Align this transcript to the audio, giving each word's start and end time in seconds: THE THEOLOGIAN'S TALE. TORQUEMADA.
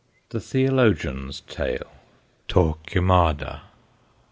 THE 0.29 0.39
THEOLOGIAN'S 0.39 1.41
TALE. 1.41 1.85
TORQUEMADA. 2.47 3.61